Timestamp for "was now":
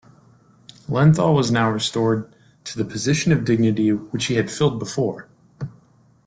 1.35-1.69